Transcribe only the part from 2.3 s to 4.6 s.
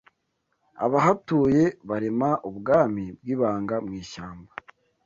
ubwami bwibanga mwishyamba